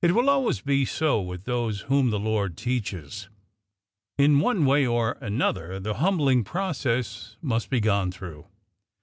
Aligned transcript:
It 0.00 0.12
will 0.12 0.30
always 0.30 0.62
be 0.62 0.86
so 0.86 1.20
with 1.20 1.44
those 1.44 1.80
whom 1.92 2.08
the 2.08 2.18
Lord 2.18 2.56
teaches. 2.56 3.28
In 4.16 4.40
one 4.40 4.64
way 4.64 4.86
or 4.86 5.18
another 5.20 5.78
the 5.78 5.96
humbling 6.00 6.42
process 6.42 7.36
must 7.42 7.68
be 7.68 7.80
gone 7.80 8.10
through. 8.10 8.46